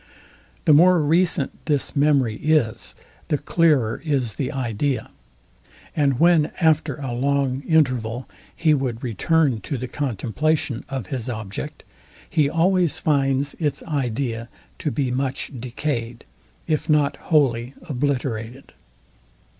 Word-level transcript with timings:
The 0.65 0.73
more 0.73 0.99
recent 0.99 1.67
this 1.67 1.95
memory 1.95 2.37
is, 2.37 2.95
the 3.27 3.37
clearer 3.37 4.01
is 4.03 4.33
the 4.33 4.51
idea; 4.51 5.11
and 5.95 6.19
when 6.19 6.47
after 6.59 6.95
a 6.95 7.11
long 7.13 7.61
interval 7.67 8.27
he 8.55 8.73
would 8.73 9.03
return 9.03 9.61
to 9.61 9.77
the 9.77 9.87
contemplation 9.87 10.83
of 10.89 11.05
his 11.13 11.29
object, 11.29 11.83
he 12.27 12.49
always 12.49 12.99
finds 12.99 13.53
its 13.59 13.83
idea 13.83 14.49
to 14.79 14.89
be 14.89 15.11
much 15.11 15.51
decayed, 15.59 16.25
if 16.65 16.89
not 16.89 17.15
wholly 17.17 17.75
obliterated. 17.87 18.73